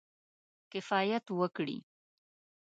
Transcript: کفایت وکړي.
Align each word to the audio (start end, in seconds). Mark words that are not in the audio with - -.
کفایت 0.71 1.25
وکړي. 1.39 1.77